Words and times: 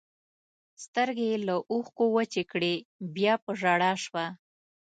سترګې 0.83 1.25
یې 1.31 1.37
له 1.47 1.55
اوښکو 1.71 2.05
وچې 2.15 2.43
کړې، 2.51 2.73
بیا 3.15 3.33
په 3.43 3.51
ژړا 3.59 3.91
شوه. 4.03 4.25